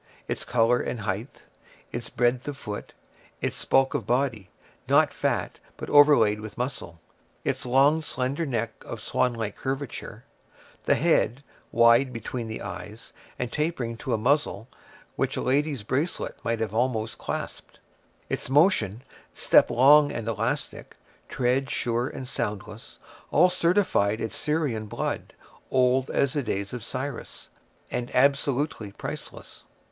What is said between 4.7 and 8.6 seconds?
not fat, but overlaid with muscle; its long, slender